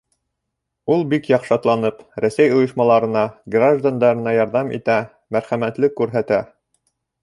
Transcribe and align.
Ул 0.95 1.03
бик 1.11 1.29
яҡшатланып, 1.31 2.01
Рәсәй 2.25 2.51
ойошмаларына, 2.57 3.25
граждандарына 3.59 4.37
ярҙам 4.41 4.77
итә, 4.83 5.01
мәрхәмәтлек 5.37 5.99
күрһәтә. 6.03 6.47